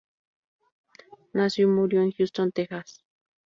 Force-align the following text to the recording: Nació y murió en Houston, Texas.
Nació 1.33 1.65
y 1.67 1.69
murió 1.69 2.01
en 2.01 2.11
Houston, 2.11 2.51
Texas. 2.51 3.03